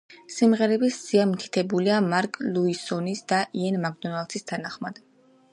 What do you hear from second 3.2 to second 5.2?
და იენ მაკდონალდის თანახმად.